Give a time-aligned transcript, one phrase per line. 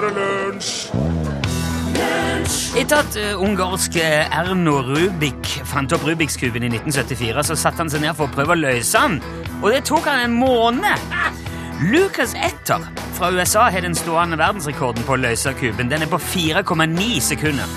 [0.00, 0.76] er det lunsj!
[2.78, 7.90] Etter at uh, ungarske Erno Rubik fant opp Rubiks kuben i 1974, så satte han
[7.92, 9.18] seg ned for å prøve å løse den,
[9.60, 11.10] og det tok han en måned.
[11.80, 12.84] Lucas Etter
[13.16, 15.88] fra USA har den stående verdensrekorden på å løse kuben.
[15.92, 17.72] Den er på 4,9 sekunder.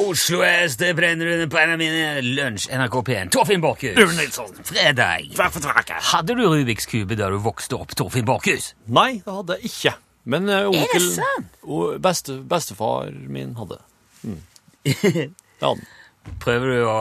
[0.00, 2.22] Oslo S, det brenner under beina mine.
[2.24, 3.34] Lunsj, NRK P1.
[3.36, 3.96] Torfinn Borchhus.
[4.00, 4.52] Rune Nilsson.
[4.64, 5.32] Fredag.
[6.12, 8.74] Hadde du Rubiks kube da du vokste opp, Torfinn Borchhus?
[8.88, 9.96] Nei, det hadde jeg ikke.
[10.26, 11.52] Men det onkel sant?
[11.62, 13.78] og beste, bestefar min hadde.
[14.26, 14.40] Mm.
[14.82, 15.04] Det
[15.62, 15.84] hadde han.
[16.42, 16.96] Prøver du å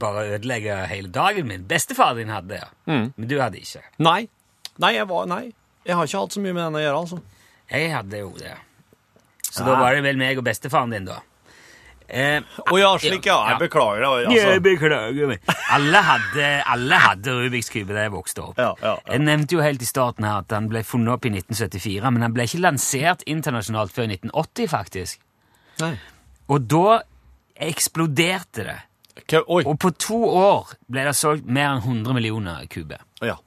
[0.00, 1.66] bare ødelegge hele dagen min?
[1.68, 2.70] Bestefar din hadde det, ja.
[2.88, 3.82] Men du hadde ikke.
[4.00, 4.22] Nei.
[4.80, 5.44] Nei, jeg var Nei.
[5.84, 7.18] Jeg har ikke hatt så mye med den å gjøre, altså.
[7.72, 8.54] Jeg hadde jo det.
[9.52, 11.18] Så da var det vel meg og bestefaren din, da.
[12.12, 13.38] Eh, Å ja, slik, ja.
[13.54, 14.34] Jeg beklager Altså.
[14.36, 15.38] Jeg beklager.
[15.72, 18.58] Alle hadde, alle hadde Rubiks kube da jeg vokste opp.
[18.60, 19.14] Ja, ja, ja.
[19.14, 22.26] Jeg nevnte jo helt i starten her at han ble funnet opp i 1974, men
[22.26, 25.24] han ble ikke lansert internasjonalt før 1980, faktisk.
[25.80, 25.94] Nei.
[26.52, 26.98] Og da
[27.62, 28.78] eksploderte det.
[29.22, 33.00] Okay, Og på to år ble det solgt mer enn 100 millioner kuber.
[33.24, 33.38] Ja.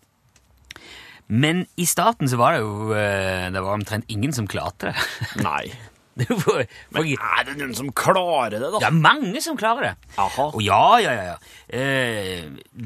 [1.27, 5.05] Men i starten så var det jo eh, Det var omtrent ingen som klarte det.
[5.41, 5.69] Nei.
[6.45, 8.79] Var- Men er det noen som klarer det, da?
[8.79, 10.11] Det er mange som klarer det.
[10.21, 10.45] Aha.
[10.55, 11.23] Og ja, ja, ja.
[11.33, 11.35] ja.
[11.75, 12.45] Eh,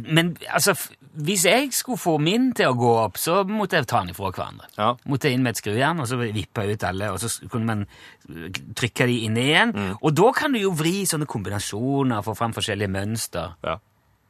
[0.09, 0.73] men altså,
[1.19, 4.31] hvis jeg skulle få min til å gå opp, så måtte jeg ta den ifra
[4.33, 4.69] hverandre.
[4.79, 4.95] Ja.
[5.09, 8.49] Måtte inn med et skrujern, og så vippe ut alle, og så kunne man eh,
[8.79, 9.75] trykke de inn igjen.
[9.77, 9.93] Mm.
[10.01, 13.53] Og da kan du jo vri sånne kombinasjoner, få fram forskjellige mønster.
[13.65, 13.77] Ja.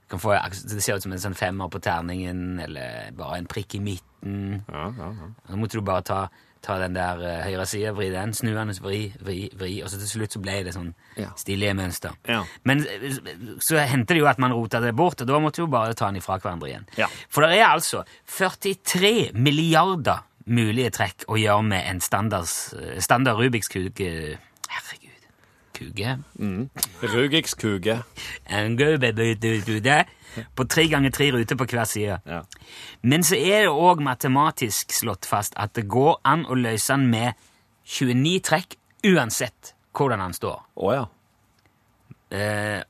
[0.09, 0.33] Kan få,
[0.73, 4.63] det ser ut som en sånn femmer på terningen, eller bare en prikk i midten.
[4.67, 5.27] Ja, ja, ja.
[5.47, 6.21] Så måtte du bare ta,
[6.61, 9.99] ta den der uh, høyre sida, vri den, snu den, vri, vri, vri, og så
[10.01, 11.29] til slutt så ble det sånn Ja.
[11.39, 12.15] stilige mønster.
[12.27, 12.43] Ja.
[12.63, 13.19] Men eh,
[13.63, 16.09] så hendte det jo at man rota det bort, og da måtte jo bare ta
[16.11, 16.85] den ifra hverandre igjen.
[16.99, 17.07] Ja.
[17.29, 22.47] For det er altså 43 milliarder mulige trekk å gjøre med en standard,
[22.99, 24.37] standard Rubiks kuke
[24.69, 25.27] Herregud.
[25.79, 26.17] Kuge?
[27.01, 28.01] Rugiks kuge.
[28.49, 29.13] En gubbe
[30.55, 32.19] på tre ganger tre ruter på hver side.
[32.25, 32.41] Ja.
[33.01, 37.09] Men så er det òg matematisk slått fast at det går an å løse den
[37.11, 37.49] med
[37.89, 38.77] 29 trekk
[39.09, 40.61] uansett hvordan den står.
[40.79, 41.05] Oh, ja.
[42.29, 42.81] Eh,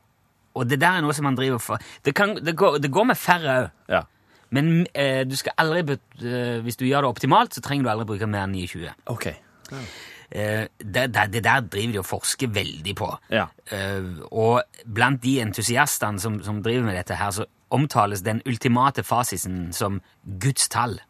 [0.58, 3.06] og det der er noe som man driver for Det, kan, det, går, det går
[3.12, 3.68] med færre òg.
[3.88, 4.04] Ja.
[4.50, 5.96] Men eh, du skal aldri,
[6.26, 8.90] eh, hvis du gjør det optimalt, så trenger du aldri bruke mer enn 29.
[9.12, 9.28] Ok.
[9.30, 9.92] Eh,
[10.30, 13.10] det, det, det der driver de og forsker veldig på.
[13.34, 13.48] Ja.
[13.74, 19.02] Eh, og blant de entusiastene som, som driver med dette her, så omtales den ultimate
[19.06, 21.00] fasisen som Guds tall.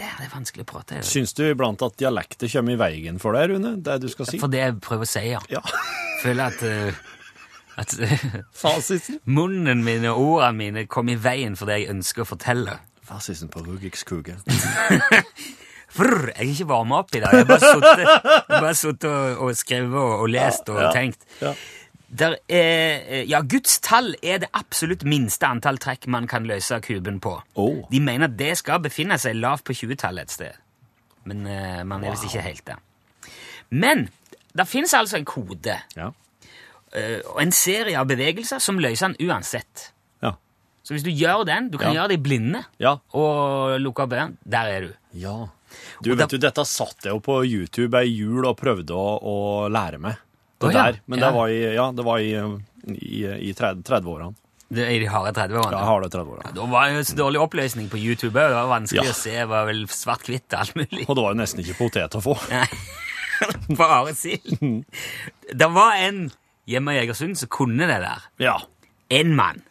[0.00, 3.36] Det er det vanskelig å prate Syns du iblant at dialekter kommer i veien for
[3.36, 3.74] deg, Rune?
[3.84, 4.40] Det du skal si?
[4.40, 5.40] For det jeg prøver å si, ja.
[5.52, 5.60] Ja.
[6.22, 7.02] Føler at, eh,
[7.80, 8.24] at eh,
[8.56, 9.20] Fasisen?
[9.38, 12.78] munnen min og ordene mine kom i veien for det jeg ønsker å fortelle.
[13.10, 14.38] Fasisen på Rugiks kuge.
[15.90, 17.32] Frr, jeg er ikke varma opp i dag.
[17.34, 21.24] Jeg har bare sittet og, og skrevet og, og lest og Ja, tenkt.
[21.42, 21.54] ja.
[22.10, 27.20] Der er, ja, Guds tall er det absolutt minste antall trekk man kan løse kuben
[27.22, 27.36] på.
[27.54, 27.84] Oh.
[27.90, 30.56] De mener at det skal befinne seg lavt på 20-tallet et sted.
[31.30, 32.80] Men uh, man er visst ikke helt der.
[33.70, 34.08] Men
[34.58, 36.08] det fins altså en kode Ja.
[36.10, 39.92] uh, og en serie av bevegelser som løser den uansett.
[40.22, 40.32] Ja.
[40.82, 42.00] Så hvis du gjør den, du kan Ja.
[42.00, 42.96] gjøre det i blinde Ja.
[43.14, 44.92] og lukke opp øynene, der er du.
[45.14, 45.38] ja.
[46.02, 49.36] Du, vet du, dette satt jeg jo på YouTube ei jul og prøvde å, å
[49.72, 50.20] lære meg.
[50.60, 50.82] Det oh, ja.
[50.90, 51.00] der.
[51.06, 51.26] Men Ja.
[51.30, 52.30] det var i, ja, det var i,
[52.96, 54.34] i, i 30 30-årene.
[54.70, 55.74] Det er i de harde 30-årene.
[55.74, 56.52] Ja, harde 30-årene.
[56.54, 58.52] Da var jo så dårlig oppløsning på YouTube òg.
[58.52, 59.14] Det var vanskelig Ja.
[59.14, 59.32] å se.
[59.34, 61.06] Det var vel svart-hvitt alt mulig.
[61.08, 62.36] Og det var jo nesten ikke potet å få.
[63.80, 64.84] Bare sild.
[65.50, 66.28] Det var en
[66.70, 68.28] hjemme i Egersund som kunne det der.
[68.42, 68.58] Ja.
[69.10, 69.64] En mann.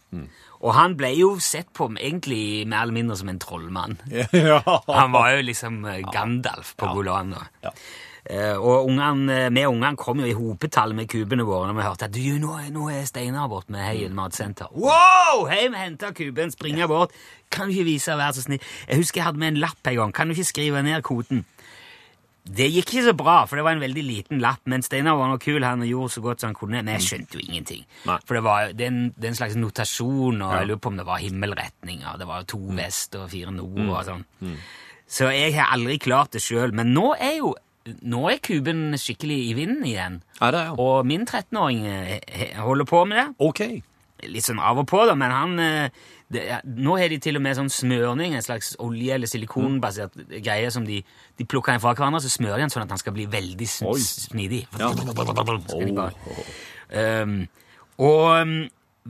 [0.60, 3.98] Og han ble jo sett på egentlig mer eller mindre som en trollmann.
[4.36, 4.60] ja.
[4.90, 7.36] Han var jo liksom eh, Gandalf på Golan.
[7.38, 7.46] da.
[7.70, 7.74] Ja.
[8.30, 12.10] Eh, og ungene, vi ungene kom jo i hopetall med kubene våre når vi hørte
[12.10, 14.68] at du, nå, nå er Steinar bort med Heien matsenter.
[14.76, 15.48] Wow!
[15.50, 17.16] Heim, henta kuben, springer bort.
[17.50, 18.62] Kan du ikke vise, vær så snill?
[18.90, 20.14] Jeg husker jeg hadde med en lapp en gang.
[20.14, 21.46] Kan du ikke skrive ned koden?
[22.50, 25.30] Det gikk ikke så bra, for det var en veldig liten lapp, men Steinar var
[25.30, 27.84] noe kul, han gjorde så godt som han kunne, men jeg skjønte jo ingenting.
[28.10, 28.18] Nei.
[28.26, 31.08] For det var det en, det en slags notasjon, og jeg lurer på om det
[31.08, 34.26] var himmelretninger, det var to vest og fire nord og sånn.
[35.10, 37.54] Så jeg har aldri klart det sjøl, men nå er jo
[38.06, 40.20] nå er kuben skikkelig i vinden igjen.
[40.40, 40.76] Ja, det, er jo.
[40.84, 43.28] Og min 13-åring eh, holder på med det.
[43.42, 43.62] OK.
[44.30, 47.40] Litt sånn av og på, da, men han eh, det, ja, Nå har de til
[47.40, 51.00] og med sånn smøring, en slags olje- eller silikonbasert greie som de,
[51.40, 53.68] de plukker den fra hverandre, så smører de den sånn at den skal bli veldig
[53.68, 54.00] sn Oi.
[54.04, 54.62] smidig.
[54.78, 54.92] Ja.
[54.94, 56.12] Skal de bare.
[56.90, 57.40] Um,
[58.00, 58.54] og um,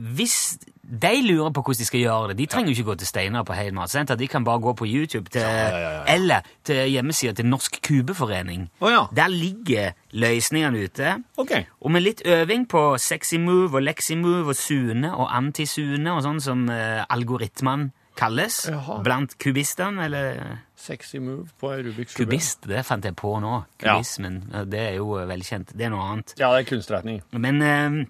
[0.00, 0.58] hvis
[0.90, 2.36] de lurer på hvordan de skal gjøre det.
[2.38, 4.18] De trenger jo ikke gå til Steinar på Heid matsenter.
[4.18, 6.02] De kan bare gå på YouTube til, ja, ja, ja.
[6.14, 8.68] eller til hjemmesida til Norsk Kubeforening.
[8.80, 9.04] Oh, ja.
[9.16, 11.14] Der ligger løsningene ute.
[11.36, 11.64] Okay.
[11.80, 16.24] Og med litt øving på sexy move og lexy move og sune og antisune og
[16.26, 18.98] sånn som uh, algoritmene kalles Jaha.
[19.04, 20.40] blant kubistene, eller
[20.76, 22.26] Sexy move på Rubiks kube.
[22.26, 23.62] kubist, det fant jeg på nå.
[23.80, 25.74] Kubismen, ja, det er jo eh, velkjent.
[25.76, 26.34] Det er noe annet.
[26.40, 27.20] Ja, det er kunstretning.
[27.36, 28.00] Men eh,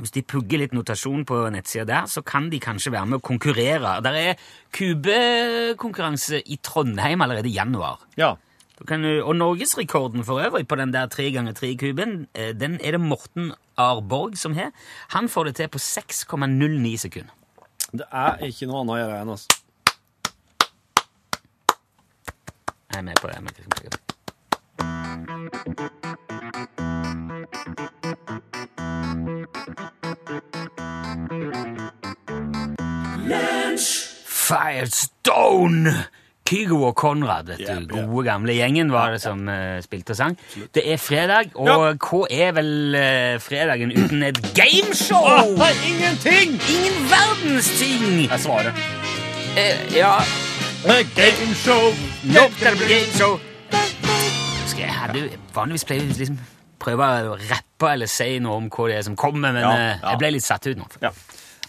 [0.00, 3.24] hvis de pugger litt notasjon på nettsida der, så kan de kanskje være med å
[3.24, 3.96] konkurrere.
[4.04, 4.44] Der er
[4.76, 7.98] kubekonkurranse i Trondheim allerede i januar.
[8.20, 8.34] Ja.
[8.88, 14.38] Kan, og norgesrekorden for øvrig på den der 3x3-kuben, eh, den er det Morten Arborg
[14.40, 14.70] som har.
[15.12, 17.34] Han får det til på 6,09 sekunder.
[17.92, 19.48] Det er ikke noe annet å gjøre enn altså.
[22.90, 23.36] Jeg er med på det.
[23.42, 23.50] Men...
[34.50, 35.94] Firestone!
[36.50, 37.52] Kygo og Konrad, du.
[37.60, 37.92] Jep, jep.
[37.92, 40.38] Gode, gamle gjengen var det som uh, spilte og sang.
[40.74, 45.54] Det er fredag, og hva er vel uh, fredagen uten et gameshow?
[45.54, 46.56] det er ingenting!
[46.74, 48.24] Ingen verdens ting!
[48.26, 48.82] er svaret.
[49.54, 50.16] Uh, ja,
[51.14, 51.92] Gameshow!
[52.24, 53.38] Nope, det blir gameshow.
[54.66, 56.38] Skal jeg hadde du, vanligvis pleier jeg liksom
[56.80, 59.90] prøve å rappe eller si noe om hva det er som kommer, men Ja, eh,
[60.00, 60.14] ja.
[60.14, 60.88] jeg ble litt satt ut nå.
[61.02, 61.12] Ja.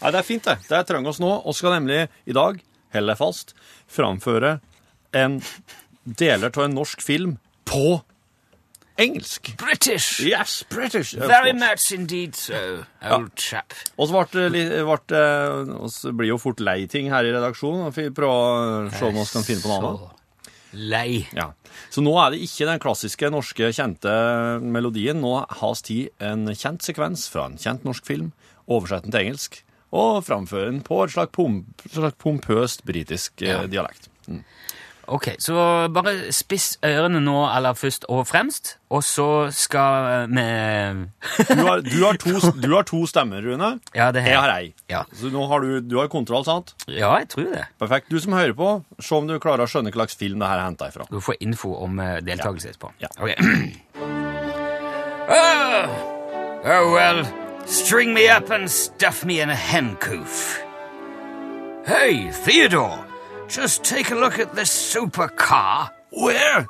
[0.02, 0.58] Det er fint, det.
[0.70, 1.30] Det trenger oss nå.
[1.44, 2.62] Og skal nemlig i dag,
[2.94, 3.56] held deg fast,
[3.92, 4.60] framføre
[5.18, 5.42] en
[6.04, 7.38] deler av en norsk film
[7.70, 8.02] på
[9.02, 9.54] engelsk.
[9.58, 10.22] British!
[10.22, 11.14] Yes, British.
[11.14, 13.74] Very much indeed so, old chap.
[13.98, 14.10] Og
[15.92, 17.92] så blir jo fort lei ting her i redaksjonen.
[17.96, 20.18] vi prøver å se om vi kan finne på noe annet.
[20.72, 21.28] Lei.
[21.36, 21.50] Ja.
[21.92, 24.12] Så nå er det ikke den klassiske norske kjente
[24.64, 25.20] melodien.
[25.20, 28.32] Nå har vi en kjent sekvens fra en kjent norsk film,
[28.72, 29.60] oversett til engelsk,
[29.92, 33.66] og framføre den på et slags, pomp, slags pompøst britisk eh, Ja.
[33.68, 34.08] dialekt.
[35.12, 40.46] Ok, så bare spiss ørene nå aller først og fremst, og så skal vi
[41.50, 43.74] Du har, du har, to, du har to stemmer, Rune.
[43.98, 44.70] Ja, det Jeg har ei.
[44.88, 45.02] Ja.
[45.12, 46.76] Så nå har du, du har kontroll, sant?
[46.88, 47.66] Ja, jeg tror det.
[47.82, 48.08] Perfekt.
[48.14, 48.70] Du som hører på,
[49.02, 51.10] se om du klarer å skjønne hva slags film det her er henta ifra.
[51.12, 52.94] Du får info om uh, deltakelse etterpå.
[53.04, 53.12] Ja.
[53.20, 53.36] Ok.
[55.28, 55.92] oh,
[56.72, 57.26] oh, well,
[57.68, 60.62] string me up and stuff me in a hencoof.
[61.86, 63.06] Hey, Theodore,
[63.48, 65.90] just take a look at this supercar.
[66.12, 66.68] Where?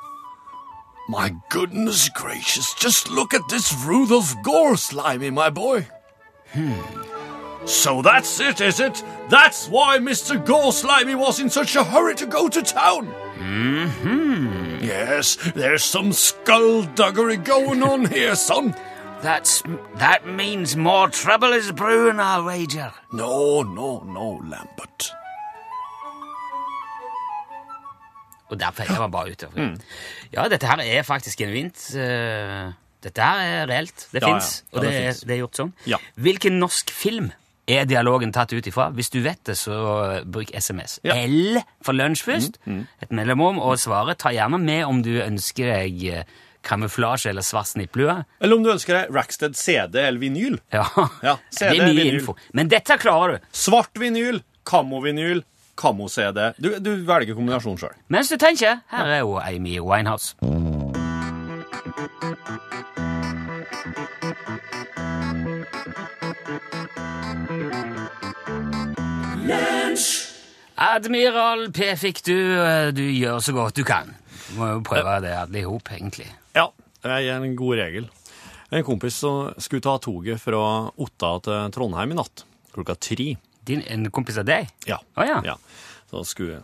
[1.08, 5.86] My goodness gracious, just look at this Rudolph Gore, Slimy, my boy.
[6.52, 6.80] Hmm.
[7.64, 9.02] So that's it, is it?
[9.28, 10.44] That's why Mr.
[10.44, 13.06] Gore Slimy was in such a hurry to go to town?
[13.38, 14.82] Mm-hmm.
[14.82, 18.74] Yes, there's some skullduggery going on here, son.
[19.22, 19.62] That's
[19.98, 22.90] that means more trouble is brewing, I'll wager.
[23.12, 25.12] No, no, no, Lambert.
[28.50, 29.44] Og der feier man bare ut.
[30.32, 31.86] Ja, dette her er faktisk genuint.
[31.96, 32.72] eh,
[33.02, 34.08] dette her er reelt.
[34.12, 34.72] Det Ja, fins, ja.
[34.72, 35.72] Ja, og det det, er, det er gjort sånn.
[35.88, 35.96] Ja.
[36.16, 37.30] Hvilken norsk film
[37.66, 38.90] er dialogen tatt ut ifra?
[38.92, 40.98] Hvis du vet det, så bruk SMS.
[41.04, 41.14] Ja.
[41.14, 42.58] Mm, L for lunsj først,
[43.02, 44.18] et mellomrom, og svaret.
[44.18, 46.24] Ta gjerne med om du ønsker deg eh,
[46.62, 48.14] kamuflasje eller svart snipplue.
[48.40, 50.58] Eller om du ønsker deg Rackstead CD eller vinyl.
[50.72, 50.86] Ja,
[51.22, 52.20] Ja, det er mye vinyl.
[52.20, 52.36] info.
[52.54, 53.48] Men dette klarer du.
[53.52, 55.42] Svart vinyl, kammo-vinyl,
[55.78, 56.52] kammo-CD.
[56.62, 57.96] Du, du velger kombinasjonen sjøl.
[58.12, 60.34] Mens du tenker, her er jo Amy Winehouse.
[70.76, 72.36] Admiral P fikk du.
[72.96, 74.14] Du gjør så godt du kan.
[74.48, 76.28] Du må jo prøve det alle i hop, egentlig.
[76.56, 76.68] Ja,
[77.02, 78.08] det er en god regel.
[78.72, 80.62] En kompis som skulle ta toget fra
[80.96, 83.34] Otta til Trondheim i natt klokka tre.
[83.68, 84.70] Din, en kompis av deg?
[84.88, 84.98] Ja.
[85.16, 85.40] Oh, ja.
[85.44, 85.56] ja.
[86.10, 86.62] Så skulle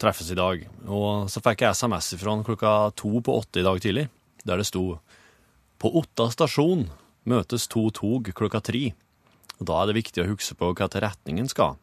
[0.00, 0.66] treffes i dag.
[0.84, 4.06] Og så fikk jeg SMS fra han klokka to på åtte i dag tidlig,
[4.44, 4.98] der det sto
[5.76, 6.86] På Otta stasjon
[7.28, 8.94] møtes to tog klokka tre.
[9.58, 11.76] Og da er det viktig å huske på hva til retningen skal.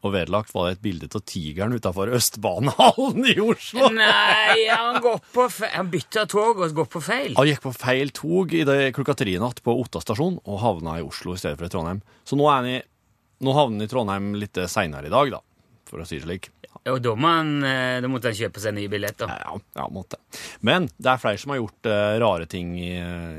[0.00, 3.90] Og vedlagt var det et bilde av tigeren utafor Østbanehallen i Oslo.
[3.92, 7.34] Nei, han, går på fe han bytta tog og gikk på feil.
[7.36, 10.62] Han gikk på feil tog i det klokka tre i natt på Otta stasjon og
[10.62, 12.00] havna i Oslo i stedet for i Trondheim.
[12.24, 12.78] Så nå, er han i,
[13.44, 15.42] nå havner han i Trondheim litt seinere i dag, da,
[15.90, 16.48] for å si det slik.
[16.88, 19.28] Og da, eh, måtte han kjøpe seg nye billetter.
[19.28, 20.16] Ja, ja, måtte.
[20.64, 22.94] Men det er flere som har gjort eh, rare ting i,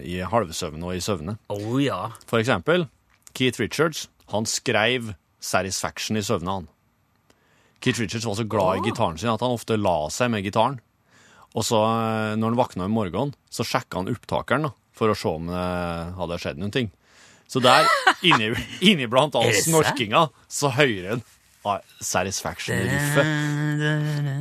[0.06, 1.40] i halvsøvne og i søvne.
[1.50, 2.12] Oh, ja.
[2.30, 2.86] For eksempel
[3.34, 4.06] Keith Richards.
[4.32, 6.70] Han skrev Satisfaction i søvne, han.
[7.82, 10.78] Keith Richards var så glad i gitaren sin at han ofte la seg med gitaren.
[11.58, 15.18] Og så, eh, når han våkna om morgenen, så sjekka han opptakeren da, for å
[15.18, 15.66] se om det
[16.20, 16.92] hadde skjedd noen ting.
[17.52, 17.90] Så der,
[18.30, 18.54] inni,
[18.86, 21.24] inni blant all snorkinga, så hører han
[21.68, 23.26] ah, Satisfaction-riffet.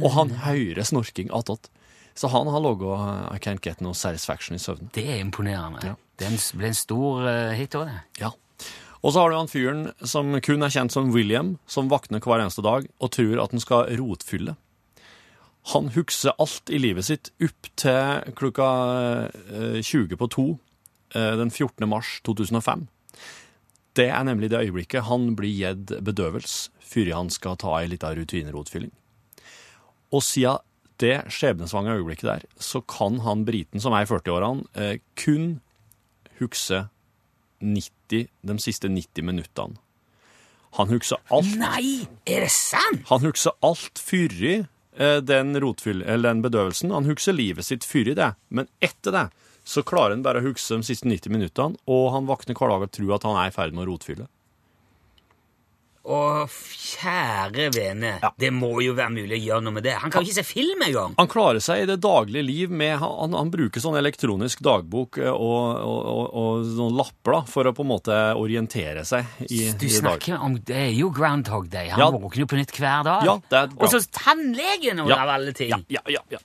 [0.04, 1.73] Og han hører snorking attåt.
[2.14, 2.87] Så han har laga
[3.33, 4.90] I Can't Get No Satisfaction i søvne.
[4.95, 5.80] Det er imponerende.
[5.87, 5.95] Ja.
[6.21, 6.28] Det
[6.59, 7.99] ble en stor eh, hit òg, det.
[8.21, 8.30] Ja.
[9.00, 12.42] Og så har du han fyren som kun er kjent som William, som våkner hver
[12.42, 14.57] eneste dag og tror at han skal rotfylle.
[15.73, 18.69] Han husker alt i livet sitt opp til klokka
[19.28, 20.47] eh, 20 på to
[21.14, 21.88] eh, den 14.
[21.88, 22.87] mars 2005.
[23.97, 28.12] Det er nemlig det øyeblikket han blir gitt bedøvelse før han skal ta ei lita
[28.16, 28.92] rutinerotfylling.
[30.11, 30.64] Og siden
[31.00, 35.61] det skjebnesvangre øyeblikket der, så kan han briten som er i 40-årene, eh, kun
[36.40, 36.88] huske
[37.61, 39.79] 90, de siste 90 minuttene.
[40.79, 43.02] Han husker alt, Nei, er det sant?!
[43.09, 46.93] han husker alt før eh, den, rotfyll, eller den bedøvelsen.
[46.95, 49.26] Han husker livet sitt før det, men etter det
[49.67, 52.87] så klarer han bare å huske de siste 90 minuttene, og han våkner hver dag
[52.87, 54.26] og tror at han er i ferd med å rotfylle.
[56.11, 56.49] Å,
[56.90, 58.31] kjære vene, Ja.
[58.38, 59.93] det må jo være mulig å gjøre noe med det.
[60.02, 61.14] Han kan jo ikke se film engang!
[61.19, 65.31] Han klarer seg i det daglige liv med Han, han bruker sånn elektronisk dagbok eh,
[65.31, 69.71] og, og, og, og noen lapper da, for å på en måte orientere seg i,
[69.79, 70.19] Du i dag.
[70.19, 71.88] snakker om Det er jo Groundhog Day.
[71.95, 72.11] Han Ja.
[72.11, 73.25] våkner jo på nytt hver dag.
[73.25, 75.23] Ja, det er Og så tannlegen Ja.
[75.23, 75.71] av alle ting!
[75.88, 76.38] Ja, ja, ja.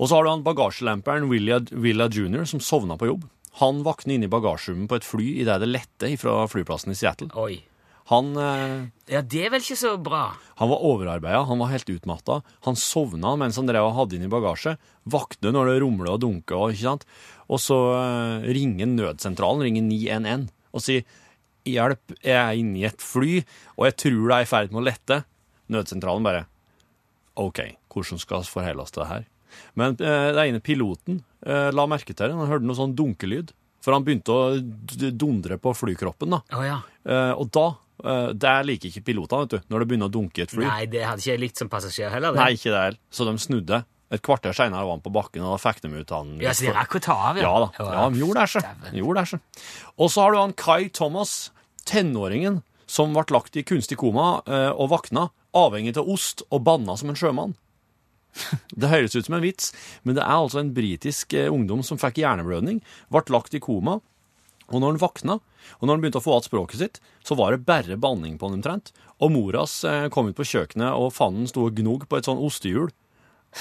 [0.00, 2.44] Og så har du han bagasjelamperen Willa, Willa Jr.
[2.48, 3.28] som sovna på jobb.
[3.60, 7.28] Han våkner inne i bagasjerommet på et fly idet det lette fra flyplassen i Seattle.
[7.36, 7.60] Oi.
[8.10, 10.34] Han, eh, Ja, det er vel ikke så bra.
[10.58, 12.42] han var overarbeida, han var helt utmatta.
[12.64, 14.76] Han sovna mens han drev og hadde inn i bagasje.
[15.06, 17.04] Vakte når det rumla og dunka, Og, ikke sant?
[17.48, 21.04] og så uh, ringer nødsentralen, ringer 911 og sier
[21.64, 23.44] 'Hjelp, jeg er inne i et fly,
[23.78, 25.24] og jeg tror det er i ferd med å lette'.
[25.70, 26.46] Nødsentralen bare
[27.36, 27.60] OK,
[27.92, 29.24] hvordan skal vi forholde oss til det her?
[29.76, 32.34] Men uh, den ene piloten uh, la merke til det.
[32.34, 33.52] Han hørte noe sånn dunkelyd.
[33.82, 36.30] For han begynte å dundre på flykroppen.
[36.30, 36.38] da.
[36.54, 36.76] Oh, ja.
[37.02, 37.64] Eh, og da
[38.04, 40.66] eh, Det liker ikke pilotene, vet du, når det begynner å dunke i et fly.
[40.66, 42.34] Nei, det hadde ikke jeg likt som passasjer heller.
[42.34, 42.42] Det.
[42.42, 43.00] Nei, ikke det.
[43.14, 43.82] Så de snudde.
[44.12, 46.34] Et kvarter seinere var han på bakken, og da fikk de ut han.
[46.42, 47.70] Ja, Så de rakk å ta av, Ja da.
[47.80, 48.44] Ja, de gjorde
[49.22, 49.40] det, så.
[49.96, 51.50] Og så har du han Kai Thomas,
[51.88, 56.96] tenåringen, som ble lagt i kunstig koma eh, og vakna, avhengig av ost og banna
[57.00, 57.54] som en sjømann.
[58.80, 59.72] Det høres ut som en vits,
[60.04, 62.82] men det er altså en britisk eh, ungdom som fikk hjerneblødning,
[63.12, 63.98] ble lagt i koma,
[64.70, 65.38] og når han vakna,
[65.78, 68.48] og når han begynte å få igjen språket sitt, så var det bare banning på
[68.48, 68.92] han omtrent.
[69.22, 72.40] Og moras eh, kom ut på kjøkkenet, og fanden sto og gnog på et sånn
[72.42, 72.92] ostehjul.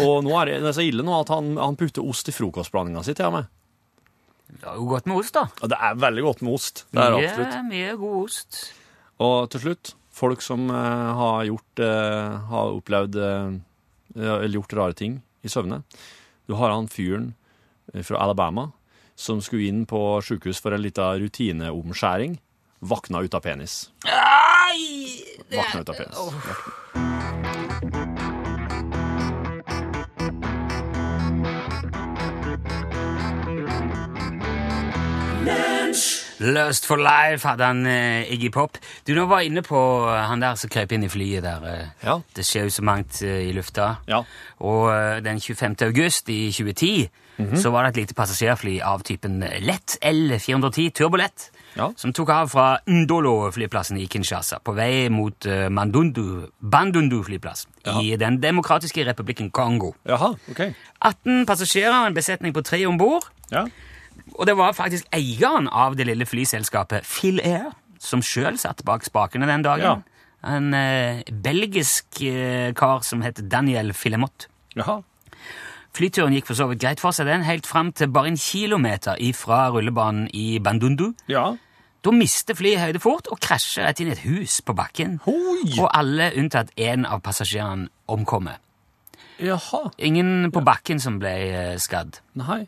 [0.01, 2.35] Og nå er det, det er så ille nå at han, han putter ost i
[2.35, 3.49] frokostblandinga si til og med.
[4.51, 5.47] Det er jo godt med ost, da.
[5.61, 6.85] Ja, det er veldig godt med ost.
[6.91, 7.57] Det er mye, absolutt.
[7.71, 8.61] Mye, god ost.
[9.23, 13.53] Og til slutt, folk som uh, har gjort uh, har opplevd uh,
[14.17, 15.81] eller gjort rare ting i søvne.
[16.49, 17.31] Du har han fyren
[18.03, 18.69] fra Alabama
[19.15, 22.39] som skulle inn på sjukehus for en liten rutineomskjæring.
[22.81, 23.91] Vakna ut av penis.
[24.09, 25.21] Ai!
[25.51, 26.17] Vakna ut av penis.
[26.17, 26.33] Åh.
[36.41, 38.77] Lust for life hadde han eh, Iggy Pop.
[39.07, 39.77] Du nå var inne på
[40.09, 41.65] eh, han der som krøp inn i flyet der.
[41.69, 41.87] eh.
[42.03, 42.19] Ja.
[42.35, 43.95] Det skjer jo så mangt eh, i lufta.
[44.09, 44.23] Ja.
[44.65, 45.75] Og eh, den 25.
[45.91, 47.09] august i 2010
[47.41, 47.55] Mhm.
[47.57, 51.45] så var det et lite passasjerfly av typen Lett L410 Turbolett
[51.77, 51.87] Ja.
[51.97, 57.65] som tok av fra Ndolo-flyplassen i Kinshasa på vei mot eh, Mandundu, Bandundu flyplass
[58.03, 59.93] i Den demokratiske republikken Kongo.
[60.05, 60.61] Jaha, ok.
[61.01, 63.25] 18 passasjerer og en besetning på tre om bord.
[63.51, 63.65] Ja.
[64.37, 67.71] Og det var faktisk eieren av det lille flyselskapet Phil Air
[68.01, 70.03] som sjøl satt bak spakene den dagen.
[70.41, 74.47] En eh, belgisk eh, kar som het Daniel Filemot.
[74.75, 75.01] Jaha.
[75.91, 79.19] Flyturen gikk for så vidt greit for seg, den, helt fram til bare en kilometer
[79.19, 81.11] ifra rullebanen i Bandundu.
[81.29, 81.51] Ja.
[82.01, 85.19] Da mister flyet høyde fort og krasjer rett inn i et hus på bakken.
[85.27, 85.75] Hoi!
[85.75, 88.57] Og alle unntatt én av passasjerene omkommer.
[89.41, 89.89] Jaha.
[90.01, 92.21] Ingen på bakken som ble eh, skadd.
[92.39, 92.63] Nei.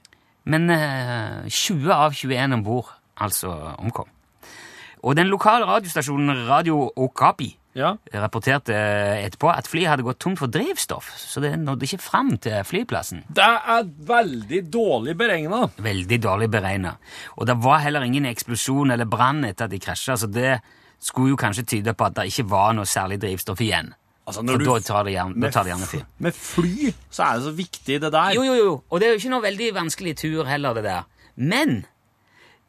[0.46, 2.90] Men eh, 20 av 21 om bord
[3.24, 4.10] altså omkom.
[5.04, 7.96] Og den lokale radiostasjonen Radio Okapi Ja.
[8.14, 8.74] rapporterte
[9.26, 13.24] etterpå at flyet hadde gått tomt for drivstoff, så det nådde ikke fram til flyplassen.
[13.34, 15.64] Det er veldig dårlig beregna.
[15.82, 16.96] Veldig dårlig beregna.
[17.38, 20.60] Og det var heller ingen eksplosjon eller brann etter at de krasja, så det
[21.00, 23.90] skulle jo kanskje tyde på at det ikke var noe særlig drivstoff igjen.
[24.24, 26.04] Altså, For da tar det gjerne, tar det gjerne tid.
[26.24, 28.36] Med fly så er det så viktig, det der.
[28.38, 28.74] Jo, jo, jo.
[28.90, 31.08] Og det er jo ikke noe veldig vanskelig tur heller, det der.
[31.36, 31.82] Men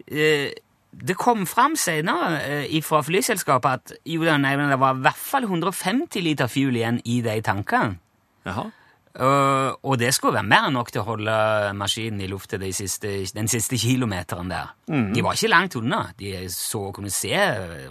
[0.09, 0.51] eh,
[0.91, 5.47] det kom fram senere eh, fra flyselskapet at jo, nei, det var i hvert fall
[5.47, 8.01] 150 liter fuel igjen i de tankene.
[8.45, 8.67] Jaha.
[9.15, 11.35] Og, og det skulle være mer enn nok til å holde
[11.79, 14.73] maskinen i lufta de den siste kilometeren der.
[14.91, 16.09] De var ikke langt unna.
[16.19, 17.31] De så kunne se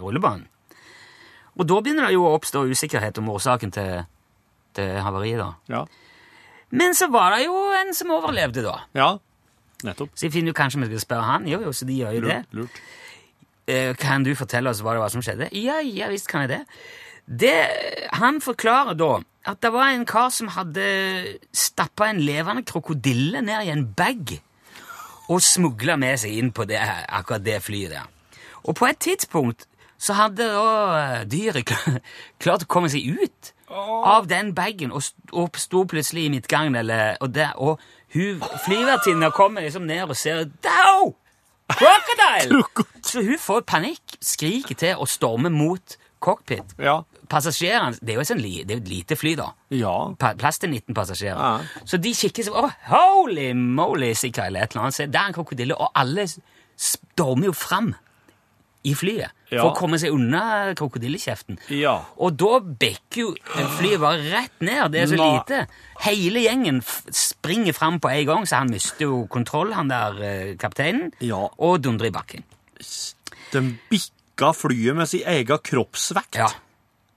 [0.02, 0.44] rullebanen.
[1.54, 4.02] Og da begynner det jo å oppstå usikkerhet om årsaken til,
[4.74, 5.38] til havariet.
[5.38, 5.52] da.
[5.70, 5.84] Ja.
[6.74, 8.80] Men så var det jo en som overlevde, da.
[8.98, 9.12] ja.
[9.84, 10.14] Nettopp.
[10.16, 11.48] Så jeg finner jo kanskje vi skal spørre han.
[11.50, 12.38] Jo, jo, så de gjør jo det.
[12.56, 12.78] Lurt.
[13.68, 15.50] Eh, kan du fortelle oss hva det var som skjedde?
[15.60, 16.62] Ja, ja, visst kan jeg det.
[17.26, 17.58] det.
[18.16, 20.86] Han forklarer da at det var en kar som hadde
[21.52, 24.38] stappa en levende krokodille ned i en bag
[25.28, 28.08] og smugla med seg inn på det, akkurat det flyet der.
[28.64, 29.66] Og på et tidspunkt
[30.04, 30.68] så hadde da
[30.98, 31.72] eh, dyret
[32.42, 37.16] klart å komme seg ut av den bagen og, og sto plutselig i midtgangen, eller,
[37.24, 37.80] og, der, og
[38.14, 41.14] hun flyvertinna kommer liksom ned og ser Dow!
[41.72, 42.60] Crocodile!
[43.02, 46.76] Så hun får panikk, skriker til og stormer mot cockpit.
[46.80, 47.00] Ja.
[47.28, 49.48] Passasjerene Det er jo et, sånn lite fly, da.
[49.74, 49.94] Ja.
[50.20, 51.40] Plass til 19 passasjerer.
[51.40, 51.82] Ja.
[51.88, 54.98] Så de kikker seg oh, holy moly, sikkert, eller et eller annet.
[54.98, 55.76] Se, der er en krokodille.
[55.76, 56.28] Og alle
[56.76, 57.94] stormer jo fram
[58.84, 59.62] i flyet Ja.
[59.62, 61.58] for å komme seg unna krokodillekjeften.
[61.78, 61.94] Ja.
[62.18, 63.34] Og da bekker jo
[63.78, 64.92] flyet bare rett ned.
[64.92, 65.28] Det er så Nå.
[65.38, 65.62] lite.
[66.04, 66.82] Hele gjengen
[67.14, 71.44] springer fram på en gang, så han mister jo kontroll, han der eh, kapteinen, Ja.
[71.58, 72.44] og dundrer i bakken.
[73.54, 76.34] De bikka flyet med sin egen kroppsvekt.
[76.42, 76.50] Ja.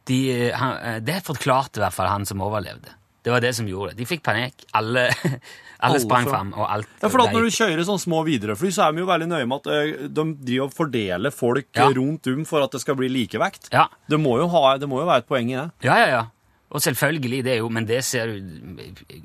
[0.07, 2.93] De, eh, han, eh, det forklarte i hvert fall han som overlevde.
[3.27, 3.97] Det var det som gjorde det.
[3.99, 4.63] De fikk panikk.
[4.79, 5.41] Alle, alle,
[5.89, 6.53] Alle sprang fram.
[6.55, 9.27] og alt Ja, for Når du kjører sånne små Widerøe-fly, så er de jo veldig
[9.33, 11.89] nøye med at eh, de driver og fordeler folk Ja.
[11.89, 13.67] eh, rundt om for at det skal bli likevekt.
[13.75, 13.89] Ja.
[14.07, 15.67] Det må jo, ha, det må jo være et poeng i det.
[15.89, 16.23] Ja, ja, ja.
[16.71, 18.81] Og selvfølgelig, det er jo, men det ser du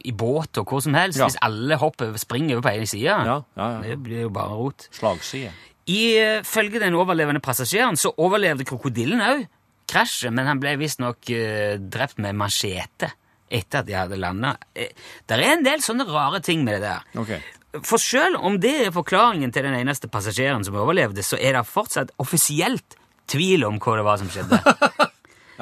[0.06, 1.18] i båt og hvor som helst.
[1.18, 1.26] Ja.
[1.30, 3.80] Hvis alle hopper, springer over på ene sida, Ja, ja, ja.
[3.86, 4.86] det blir jo bare rot.
[4.94, 5.50] Slagside.
[5.90, 9.46] Ifølge den overlevende passasjeren så overlevde krokodillen òg
[9.90, 13.10] krasjet, men han ble visstnok uh, drept med machete
[13.52, 14.54] etter at de hadde landa.
[14.74, 17.06] det er en del sånne rare ting med det der.
[17.22, 17.40] Okay.
[17.80, 21.64] For selv om det er forklaringen til den eneste passasjeren som overlevde, så er det
[21.68, 22.98] fortsatt offisielt
[23.32, 24.60] tvil om hva det var som skjedde.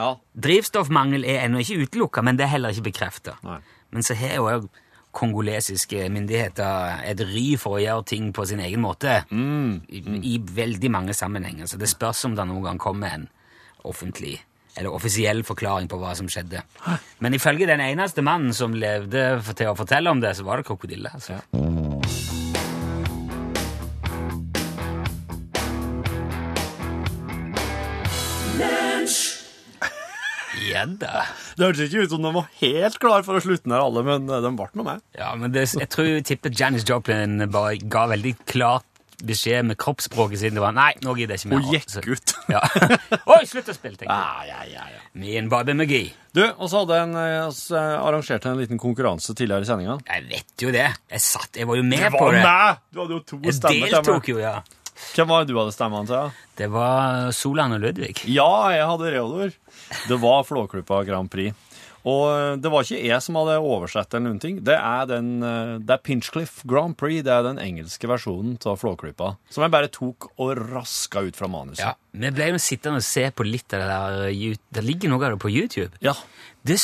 [0.01, 0.15] Ja.
[0.33, 3.35] Drivstoffmangel er ennå ikke utelukka, men det er heller ikke bekrefta.
[3.93, 4.69] Men så har jo òg
[5.13, 9.19] kongolesiske myndigheter et ry for å gjøre ting på sin egen måte.
[9.29, 10.01] I,
[10.31, 11.69] I veldig mange sammenhenger.
[11.69, 13.27] Så det spørs om det noen gang kommer en
[13.85, 14.39] offentlig
[14.77, 16.63] eller offisiell forklaring på hva som skjedde.
[17.21, 20.69] Men ifølge den eneste mannen som levde til å fortelle om det, så var det
[20.71, 21.13] krokodille.
[21.15, 21.41] Altså.
[30.71, 31.25] Ja da.
[31.57, 34.29] Det hørtes ikke ut som de var helt klar for å slutte ned alle, men
[34.31, 35.03] eh, de ble med meg.
[35.19, 38.87] Ja, men det, jeg tror jeg tipper Janis Joplin bare ga veldig klart
[39.27, 40.55] beskjed med kroppsspråket sitt.
[40.57, 41.67] Det var nei, nå gidder jeg ikke mer.
[41.67, 42.35] Hun gikk ut.
[42.51, 42.61] Ja.
[43.31, 44.49] Oi, slutt å spille, tenkte jeg.
[44.49, 45.01] Ja, ja, ja, ja.
[45.21, 46.09] Min Bobby McGee.
[46.35, 49.97] Du, og så hadde en, eh, eh, arrangerte en liten konkurranse tidligere i sendinga.
[50.09, 50.89] Jeg vet jo det.
[51.15, 52.43] Jeg satt, jeg var jo med Det på det.
[52.43, 52.83] Med.
[52.91, 53.87] Du hadde jo to Jeg stemmer.
[53.87, 54.57] Jeg deltok jo, ja.
[55.15, 56.35] Hvem var det du hadde stemmene til?
[56.59, 58.13] Det var Solan og Ludvig.
[58.29, 59.55] Ja, jeg hadde Reodor.
[60.11, 61.55] Det var Flåklypa Grand Prix.
[62.09, 64.61] Og eh, det var ikke jeg som hadde oversett eller noen ting.
[64.65, 67.21] Det er, den, eh, det er Pinchcliff Grand Prix.
[67.27, 69.35] Det er den engelske versjonen av Flåklypa.
[69.53, 71.85] Som jeg bare tok og raska ut fra manuset.
[71.85, 74.21] Ja, Vi ble jo sittende og se på litt av det der.
[74.31, 75.93] eh, Det ligger noe av det på YouTube.
[76.01, 76.15] Ja.
[76.65, 76.79] Det,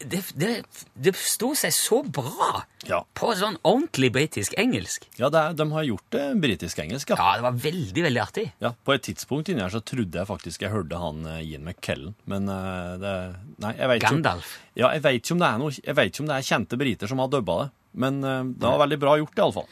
[0.00, 0.50] det, det,
[0.96, 5.04] det sto seg så bra Ja, på sånn ordentlig britisk engelsk.
[5.20, 7.18] ja er, de har gjort det britisk-engelsk, ja.
[7.20, 8.46] Ja, det var veldig, veldig artig.
[8.64, 11.64] Ja, På et tidspunkt inni her så trodde jeg faktisk jeg hørte han eh, Ian
[11.68, 13.14] McKellen, men eh, det
[13.60, 14.08] Nei, jeg veit ikke.
[14.14, 14.54] om- Gandalf.
[14.80, 16.78] Ja, jeg vet ikke om det er noe Jeg vet ikke om det er kjente
[16.80, 19.68] briter som har dubba det, men eh, det var veldig bra gjort, iallfall.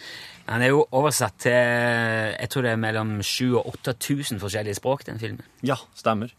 [0.49, 5.05] Han er jo oversatt til jeg tror det er mellom 7000 og 8000 forskjellige språk,
[5.09, 5.45] den filmen.
[5.65, 6.33] Ja, stemmer.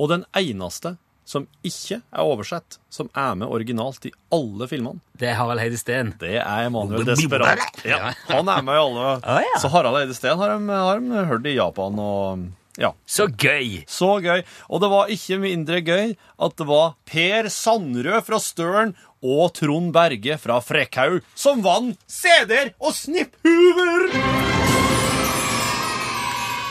[0.00, 5.28] Og den eneste som ikke er oversett, som er med originalt i alle filmene, Det
[5.30, 6.12] er Harald Heide Steen.
[6.20, 7.58] det er Emanuel Desperat.
[7.84, 9.06] Ja, han er med i alle.
[9.48, 9.60] Ja.
[9.62, 12.44] Så Harald Heide Steen har de, har de hørt i Japan og
[12.76, 12.90] Ja.
[13.06, 13.84] Så gøy!
[13.86, 14.42] Så gøy.
[14.68, 19.92] Og det var ikke mindre gøy at det var Per Sandrød fra Støren og Trond
[19.94, 24.10] Berge fra Frekkhaug som vant CD-er og snipphuver!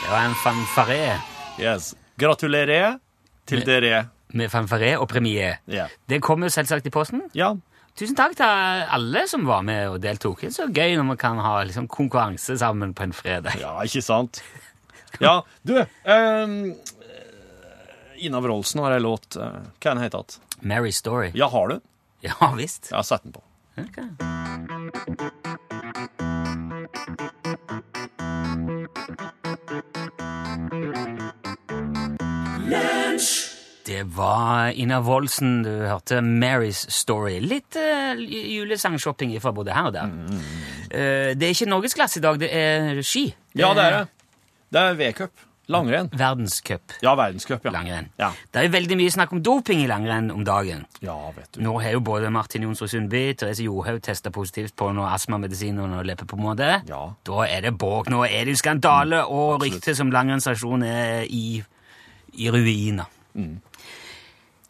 [0.04, 1.16] Det var en fanfare
[1.58, 1.94] Yes.
[2.20, 2.98] Gratulerer
[3.48, 4.04] til dere.
[4.34, 5.54] Med fanfare og premie.
[5.70, 5.86] Ja.
[6.10, 7.22] Det kommer jo selvsagt i posten.
[7.34, 7.54] ja.
[7.94, 8.42] Tusen takk til
[8.90, 10.40] alle som var med og deltok.
[10.42, 13.54] Det er så gøy når man kan ha liksom, konkurranse sammen på en fredag.
[13.60, 14.40] Ja, ikke sant?
[15.22, 16.56] Ja, du um,
[18.18, 19.36] Ina Wroldsen har ei låt.
[19.38, 20.40] eh, Hva er den heter igjen?
[20.74, 21.30] Mary Story.
[21.38, 21.78] Ja, har du?
[22.26, 22.90] Ja visst.
[22.90, 23.46] Ja, sett den på.
[23.78, 24.33] Ok.
[34.04, 36.18] Det var Ina Woldsen du hørte.
[36.20, 37.38] Mary's Story.
[37.40, 40.10] Litt uh, julesangshopping fra både her og der.
[40.90, 43.30] Eh, det er ikke norgesklasse i dag, det er ski.
[43.56, 44.28] Ja, det er det.
[44.74, 45.44] Det er V-cup.
[45.72, 46.10] Langrenn.
[46.12, 47.70] Verdenscup Ja, verdenscup, ja.
[47.72, 48.10] langrenn.
[48.20, 48.28] Ja.
[48.52, 50.84] Det er veldig mye snakk om doping i langrenn om dagen.
[51.00, 51.62] ja, vet du.
[51.64, 55.88] Nå har jo både Martin Jonsrud Sundby Therese Johaug testa positivt på noe astmamedisin og
[55.94, 56.82] noe leppepomade.
[56.90, 57.00] Ja.
[57.24, 58.12] Da er det bråk.
[58.12, 59.78] Nå er det skandale, og absolutt.
[59.80, 61.62] ryktet som langrennsstasjon er i,
[62.36, 63.08] i ruiner.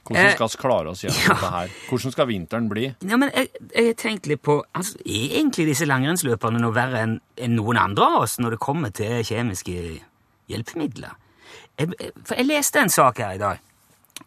[0.04, 1.34] Hvordan Eh, skal vi klare oss gjennom ja.
[1.34, 1.70] dette her?
[1.88, 2.86] Hvordan skal vinteren bli?
[3.08, 7.14] Ja, men jeg, jeg tenkte litt på altså, Er egentlig disse langrennsløperne noe verre enn
[7.40, 9.76] en noen andre av oss når det kommer til kjemiske
[10.52, 11.14] hjelpemidler?
[11.78, 13.58] Jeg, jeg- for jeg leste en sak her i dag.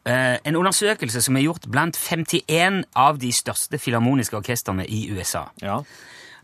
[0.08, 5.46] Eh, en undersøkelse som er gjort blant 51 av de største filharmoniske orkestrene i USA.
[5.62, 5.82] Ja.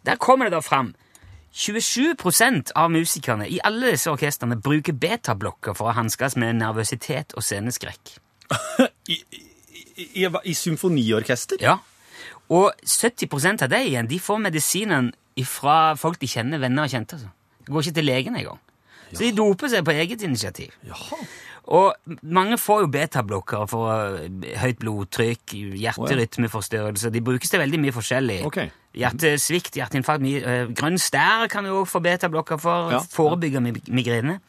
[0.05, 0.93] Der kommer det da fram
[1.53, 7.43] 27% av musikerne i alle disse orkestrene bruker betablokker for å hanskes med nervøsitet og
[7.45, 8.15] sceneskrekk.
[9.13, 11.61] I, i, i, I symfoniorkester?
[11.63, 11.77] Ja.
[12.53, 15.13] Og 70% av dem igjen de får medisinen
[15.49, 17.17] fra folk de kjenner, venner og kjente.
[17.17, 17.31] Altså.
[17.63, 18.61] De går ikke til legen engang.
[19.13, 20.73] Så de doper seg på eget initiativ.
[20.87, 21.19] Jaha.
[21.73, 21.93] Og
[22.27, 27.11] mange får jo betablokkere for eh, høyt blodtrykk, hjerterytmeforstyrrelse.
[27.13, 28.39] De brukes til veldig mye forskjellig.
[28.49, 28.73] Okay.
[28.99, 32.91] Hjertesvikt, hjerteinfarkt, mye, eh, grønn stær kan du òg få betablokker for.
[32.97, 32.99] Ja.
[33.15, 34.41] Forebygge migrene.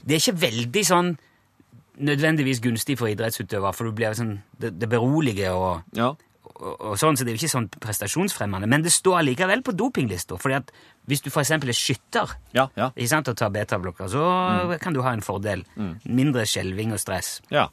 [0.00, 1.12] Det er ikke veldig sånn
[1.98, 6.10] nødvendigvis gunstig for idrettsutøvere, for du blir sånn, det, det beroliger og Ja.
[6.56, 8.68] og, og sånn, så det er jo ikke sånn prestasjonsfremmende.
[8.68, 10.36] Men det står allikevel på dopinglista.
[10.40, 10.70] fordi at
[11.06, 11.50] hvis du f.eks.
[11.50, 12.90] er skytter Ja, ja.
[12.96, 15.64] ikke sant, og tar betablokker, så kan du ha en fordel.
[16.04, 17.40] Mindre skjelving og stress.
[17.50, 17.68] ja.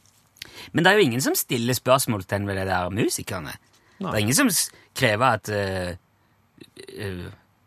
[0.74, 3.54] Men det er jo ingen som stiller spørsmål til det der musikerne.
[4.00, 4.50] Det er ingen som
[4.94, 5.96] krever at uh,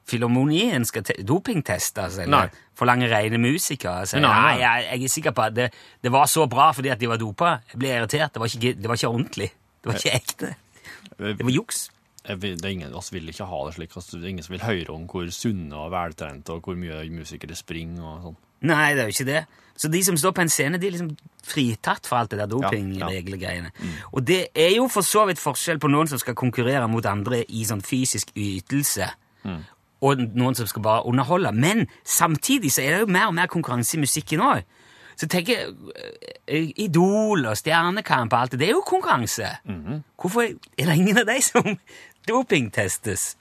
[0.07, 2.65] filharmonien skal te dopingtestes, eller Nei.
[2.79, 4.05] forlange rene musikere.
[4.05, 5.67] Altså, Nei, jeg, jeg er sikker på at det,
[6.03, 7.57] det var så bra fordi at de var dopa.
[7.73, 8.35] Jeg ble irritert.
[8.35, 9.51] Det var ikke, det var ikke ordentlig.
[9.83, 10.55] Det var ikke ekte.
[11.17, 11.85] Det var juks.
[12.27, 13.93] Vil, det er ingen, som vil ikke ha det slik.
[13.95, 17.05] Altså, det er ingen som vil høre om hvor sunne og veltrente og hvor mye
[17.15, 18.41] musikere springer og sånn.
[18.67, 19.45] Nei, det er jo ikke det.
[19.77, 21.13] Så de som står på en scene, de er liksom
[21.47, 23.71] fritatt for alt det der Ja, dopingregelgreiene.
[24.17, 27.43] Og det er jo for så vidt forskjell på noen som skal konkurrere mot andre
[27.45, 29.11] i sånn fysisk ytelse,
[30.07, 31.53] og noen som skal bare underholde.
[31.53, 34.63] Men samtidig så er det jo mer og mer konkurranse i musikken òg.
[35.17, 35.73] Så tenker jeg,
[36.47, 39.49] eh, Idol og Stjernekamp og alt det, det er jo konkurranse.
[40.21, 41.79] Hvorfor er det ingen av de som
[42.29, 43.37] dopingtestes?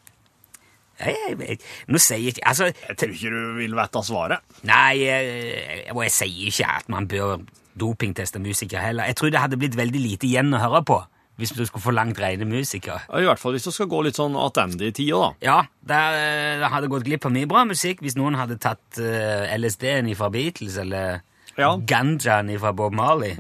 [0.99, 1.58] Jeg, jeg, jeg,
[1.91, 4.45] nå sier jeg ikke altså, Jeg tror ikke du vil vite svaret.
[4.63, 7.43] Nei, jeg, og jeg sier ikke at man bør
[7.80, 9.10] dopingteste musikere heller.
[9.12, 11.01] Jeg tror det hadde blitt veldig lite igjen å høre på
[11.36, 13.02] hvis du skulle forlangt rene musikere.
[13.12, 15.32] I hvert fall hvis du skal gå litt sånn attende i tida, da.
[15.43, 19.00] Ja, der, eh, det hadde gått glipp av mye bra musikk hvis noen hadde tatt
[19.02, 21.19] uh, LSD-en fra Beatles, eller
[21.58, 21.74] Ja.
[21.78, 23.36] ganjaen fra Bob Marley.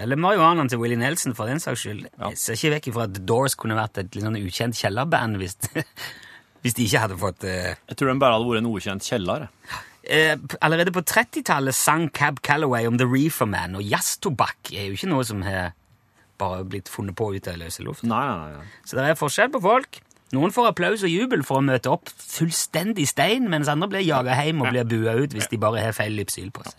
[0.00, 2.06] Eller marihuanaen til Willie Nelson, for den saks skyld.
[2.18, 5.36] Jeg ser ikke vekk ifra at The Doors kunne vært et litt sånn ukjent kjellerband
[5.42, 5.58] hvis,
[6.64, 7.74] hvis de ikke hadde fått uh...
[7.90, 9.44] Jeg tror de bare hadde vært en ukjent kjeller.
[10.10, 10.32] Eh,
[10.64, 15.10] allerede på 30-tallet sang Cab Calloway om The Reefer Man, og jazztobakk er jo ikke
[15.12, 15.74] noe som har
[16.40, 18.06] bare blitt funnet på ut av løse luft.
[18.08, 18.68] Nei, nei, nei.
[18.88, 20.00] Så det er forskjell på folk.
[20.30, 24.36] Noen får applaus og jubel for å møte opp fullstendig stein, mens andre blir jaga
[24.38, 26.78] hjem og blir bua ut hvis de bare har feil lypsyl på seg.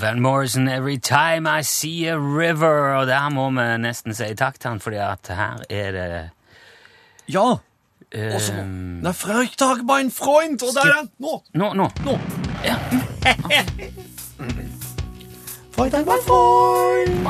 [0.00, 2.96] Van Morrison, 'Every Time I See a River'.
[2.96, 6.30] Og der må vi nesten si takk til han, fordi at her er det
[7.28, 7.60] Ja!
[8.12, 8.52] Eh, Og så
[9.02, 10.62] Nei, Freitag, mein Freund!
[10.62, 11.10] Og der er han!
[11.18, 11.42] Nå!
[11.54, 11.90] Nå, nå.
[12.04, 12.18] Nå!
[12.64, 12.76] Ja.
[15.72, 17.26] Freitag, mein Freund!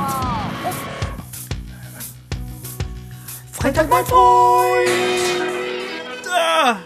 [3.52, 4.90] Freitag, mein Freund!
[6.30, 6.76] Ah!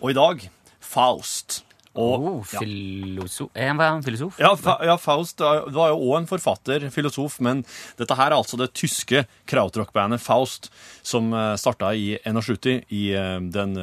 [0.00, 1.65] Og i dag Faust.
[1.96, 4.38] Og Oh, filosof Er han, filosof?
[4.42, 7.62] Ja, Fa ja, Faust det var jo òg en forfatter, filosof, men
[7.98, 10.70] dette her er altså det tyske krautrock-bandet Faust,
[11.06, 13.76] som uh, starta i 71 i eh, den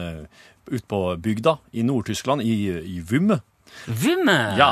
[0.67, 3.41] ute på bygda i Nord-Tyskland, i, i Vymme.
[3.87, 4.37] Vimme!
[4.59, 4.71] Ja.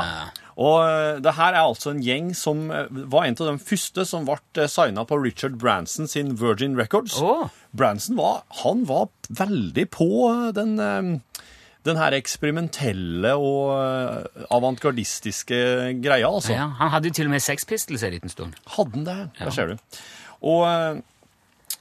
[0.60, 4.04] Og eh, det her er altså en gjeng som eh, var en av de første
[4.08, 7.16] som ble signa på Richard Branson sin Virgin Records.
[7.22, 7.48] Oh.
[7.72, 11.12] Branson var, han var veldig på eh, den, eh,
[11.86, 15.62] den her eksperimentelle og eh, avantgardistiske
[16.02, 16.54] greia, altså.
[16.54, 18.54] Ja, han hadde jo til og med Sex Pistols en liten stund.
[18.76, 19.16] Hadde han det?
[19.40, 19.98] Der ser du.
[20.46, 21.02] Og eh,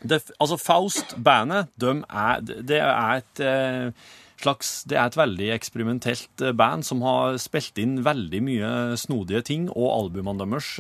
[0.02, 4.10] det, altså Faust-bandet, de er, det er et eh,
[4.42, 9.68] slags Det er et veldig eksperimentelt band som har spilt inn veldig mye snodige ting,
[9.70, 10.72] og albumene deres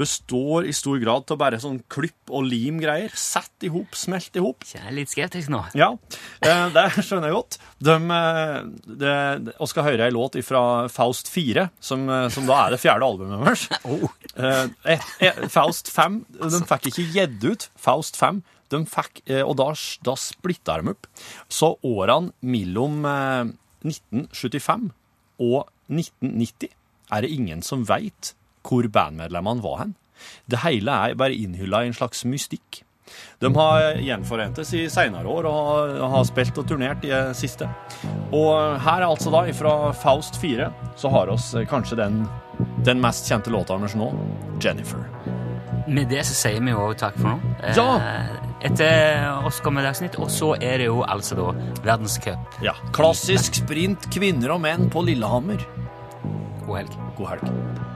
[0.00, 3.12] består i stor grad av bare sånn klipp og lim-greier.
[3.18, 4.64] Sett i hop, smelt i hop.
[4.70, 5.62] Jeg er litt skeptisk nå.
[5.78, 5.92] Ja,
[6.40, 7.58] eh, det skjønner jeg godt.
[7.78, 7.96] De,
[8.86, 9.14] de,
[9.46, 12.80] de, og skal høre ei låt fra Faust 4, som, eh, som da er det
[12.82, 13.66] fjerde albumet deres.
[13.84, 14.08] Oh.
[14.36, 19.42] Eh, eh, eh, Faust 5, de fikk ikke gitt ut Faust 5, de fikk, eh,
[19.42, 19.70] og da,
[20.06, 21.08] da splitta de opp.
[21.50, 23.54] Så årene mellom eh,
[23.86, 24.90] 1975
[25.40, 26.76] og 1990
[27.10, 28.34] er det ingen som veit
[28.66, 29.94] hvor bandmedlemmene var hen.
[30.50, 32.82] Det hele er bare innhylla i en slags mystikk.
[33.42, 37.66] De har gjenforentes i seinere år og har, spilt og turnert i det siste.
[38.36, 40.68] Og her er altså da, fra Faust 4,
[41.00, 42.20] så har oss kanskje den,
[42.86, 44.12] den mest kjente låta deres nå,
[44.60, 45.08] 'Jennifer'.
[45.90, 47.54] Med det så sier vi jo takk for nå.
[47.64, 47.98] Eh, Ja.
[48.62, 52.58] Etter oss kommer Dagsnytt, og så er det jo altså da verdenscup.
[52.62, 52.74] Ja.
[52.92, 55.64] Klassisk sprint kvinner og menn på Lillehammer.
[56.66, 56.98] God helg.
[57.16, 57.88] God helg.